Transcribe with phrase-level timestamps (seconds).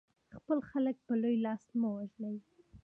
[0.37, 2.37] خپل خلک په لوی لاس مه وژنئ.